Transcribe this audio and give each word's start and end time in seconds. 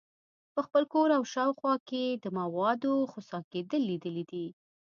په 0.53 0.61
خپل 0.65 0.83
کور 0.93 1.09
او 1.17 1.23
شاوخوا 1.33 1.73
کې 1.89 2.03
د 2.23 2.25
موادو 2.37 2.93
خسا 3.11 3.39
کیدل 3.51 3.81
لیدلي 3.89 4.23
دي. 4.31 4.47